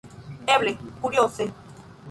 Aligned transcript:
Eble 0.53 0.73
kurioze! 1.05 1.49